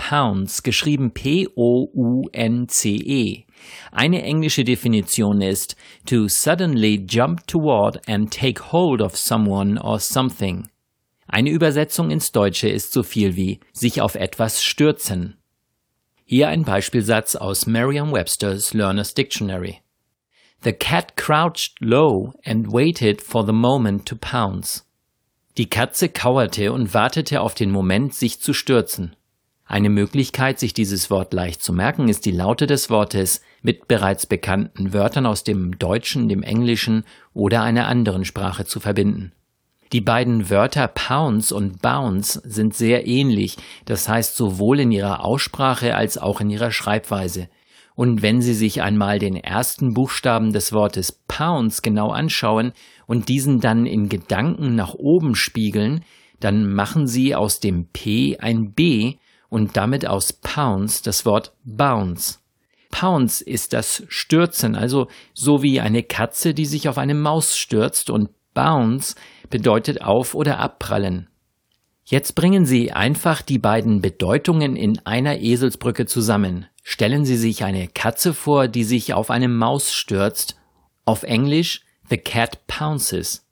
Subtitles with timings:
[0.00, 1.44] Pounce, geschrieben P-O-U-N-C-E.
[3.92, 5.76] Eine englische Definition ist
[6.06, 10.66] to suddenly jump toward and take hold of someone or something.
[11.26, 15.36] Eine Übersetzung ins Deutsche ist so viel wie sich auf etwas stürzen.
[16.24, 19.82] Hier ein Beispielsatz aus Merriam-Webster's Learner's Dictionary.
[20.64, 24.86] The cat crouched low and waited for the moment to pounce.
[25.58, 29.14] Die Katze kauerte und wartete auf den Moment, sich zu stürzen.
[29.70, 34.26] Eine Möglichkeit, sich dieses Wort leicht zu merken, ist die Laute des Wortes mit bereits
[34.26, 39.30] bekannten Wörtern aus dem Deutschen, dem Englischen oder einer anderen Sprache zu verbinden.
[39.92, 45.94] Die beiden Wörter Pounce und Bounce sind sehr ähnlich, das heißt sowohl in ihrer Aussprache
[45.94, 47.48] als auch in ihrer Schreibweise.
[47.94, 52.72] Und wenn Sie sich einmal den ersten Buchstaben des Wortes Pounce genau anschauen
[53.06, 56.04] und diesen dann in Gedanken nach oben spiegeln,
[56.40, 59.14] dann machen Sie aus dem P ein B
[59.50, 62.38] und damit aus Pounce das Wort Bounce.
[62.90, 68.08] Pounce ist das Stürzen, also so wie eine Katze, die sich auf eine Maus stürzt
[68.08, 69.14] und Bounce
[69.48, 71.28] bedeutet auf oder abprallen.
[72.04, 76.66] Jetzt bringen Sie einfach die beiden Bedeutungen in einer Eselsbrücke zusammen.
[76.82, 80.56] Stellen Sie sich eine Katze vor, die sich auf eine Maus stürzt.
[81.04, 83.46] Auf Englisch The cat pounces.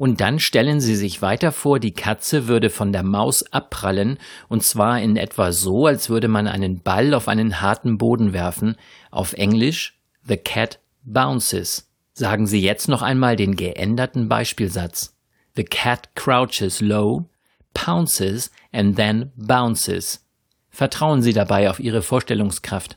[0.00, 4.16] Und dann stellen Sie sich weiter vor, die Katze würde von der Maus abprallen,
[4.48, 8.76] und zwar in etwa so, als würde man einen Ball auf einen harten Boden werfen.
[9.10, 11.90] Auf Englisch The cat bounces.
[12.14, 15.14] Sagen Sie jetzt noch einmal den geänderten Beispielsatz.
[15.54, 17.28] The cat crouches low,
[17.74, 20.24] pounces and then bounces.
[20.70, 22.96] Vertrauen Sie dabei auf Ihre Vorstellungskraft.